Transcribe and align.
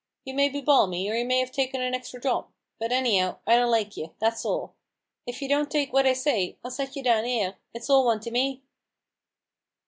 You 0.25 0.33
may 0.33 0.49
be 0.49 0.61
balmy, 0.61 1.07
or 1.11 1.13
you 1.13 1.25
may 1.25 1.43
'ave 1.43 1.51
taken 1.51 1.79
an 1.79 1.93
extra 1.93 2.19
drop— 2.19 2.49
but, 2.79 2.91
any'ow, 2.91 3.37
I 3.45 3.55
don't 3.55 3.69
like 3.69 3.95
you, 3.95 4.15
that's 4.17 4.43
all! 4.43 4.73
If 5.27 5.43
you 5.43 5.47
don't 5.47 5.69
take 5.69 5.93
what 5.93 6.07
I 6.07 6.13
say, 6.13 6.57
I'll 6.63 6.71
set 6.71 6.95
you 6.95 7.03
down 7.03 7.23
'ere— 7.25 7.57
it's 7.75 7.87
all 7.87 8.03
one 8.05 8.19
to 8.21 8.31
me 8.31 8.63